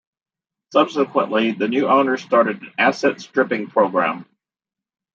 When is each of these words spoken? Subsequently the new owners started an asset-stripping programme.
Subsequently 0.71 1.51
the 1.51 1.67
new 1.67 1.87
owners 1.87 2.23
started 2.23 2.59
an 2.63 2.73
asset-stripping 2.79 3.67
programme. 3.67 4.25